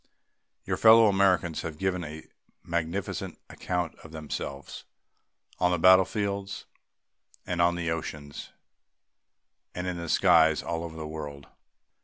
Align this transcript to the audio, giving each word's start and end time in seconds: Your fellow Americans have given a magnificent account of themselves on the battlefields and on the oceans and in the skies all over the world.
Your 0.65 0.77
fellow 0.77 1.05
Americans 1.09 1.61
have 1.61 1.77
given 1.77 2.03
a 2.03 2.23
magnificent 2.63 3.37
account 3.51 3.93
of 3.99 4.11
themselves 4.11 4.83
on 5.59 5.69
the 5.69 5.77
battlefields 5.77 6.65
and 7.45 7.61
on 7.61 7.75
the 7.75 7.91
oceans 7.91 8.49
and 9.75 9.85
in 9.85 9.97
the 9.97 10.09
skies 10.09 10.63
all 10.63 10.83
over 10.83 10.97
the 10.97 11.05
world. 11.07 11.45